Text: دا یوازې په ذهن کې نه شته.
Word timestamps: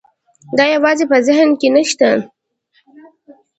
دا 0.57 0.65
یوازې 0.75 1.05
په 1.11 1.17
ذهن 1.27 1.49
کې 1.59 1.67
نه 1.75 1.81
شته. 1.89 2.09